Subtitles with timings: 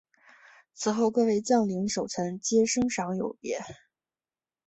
[0.73, 3.61] 此后各位将领守臣皆升赏有别。